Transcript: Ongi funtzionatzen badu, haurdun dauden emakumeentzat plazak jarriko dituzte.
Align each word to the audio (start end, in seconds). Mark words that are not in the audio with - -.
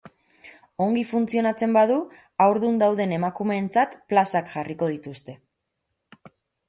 Ongi 0.85 1.01
funtzionatzen 1.09 1.75
badu, 1.75 1.97
haurdun 2.45 2.81
dauden 2.85 3.13
emakumeentzat 3.19 3.95
plazak 4.15 4.51
jarriko 4.55 4.91
dituzte. 4.97 5.41